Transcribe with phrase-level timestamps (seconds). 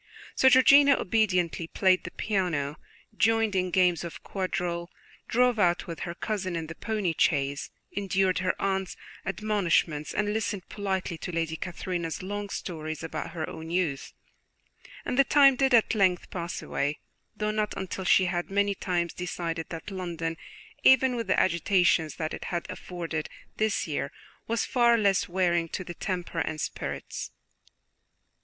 [0.33, 2.77] So Georgiana obediently played the piano,
[3.15, 4.89] joined in games of quadrille,
[5.27, 10.67] drove out with her cousin in the pony chaise, endured her aunt's admonishments, and listened
[10.69, 14.11] politely to Lady Catherine's long stories about her own youth;
[15.05, 16.97] and the time did at length pass away,
[17.37, 20.35] though not until she had many times decided that London,
[20.81, 24.11] even with the agitations that it had afforded this year,
[24.47, 27.29] was far less wearing to the temper and spirits.